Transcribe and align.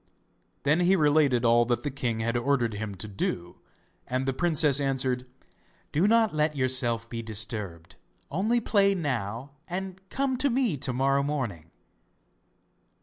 Then 0.63 0.79
he 0.79 0.95
related 0.95 1.45
all 1.45 1.63
that 1.65 1.83
the 1.83 1.91
king 1.91 2.21
had 2.21 2.35
ordered 2.35 2.73
him 2.73 2.95
to 2.95 3.07
do, 3.07 3.59
and 4.07 4.25
the 4.25 4.33
princess 4.33 4.79
answered: 4.81 5.29
'Do 5.91 6.07
not 6.07 6.33
let 6.33 6.55
yourself 6.55 7.07
be 7.07 7.21
disturbed, 7.21 7.97
only 8.31 8.59
play 8.59 8.95
now, 8.95 9.51
and 9.67 10.01
come 10.09 10.37
to 10.37 10.49
me 10.49 10.75
to 10.75 10.91
morrow 10.91 11.21
morning. 11.21 11.69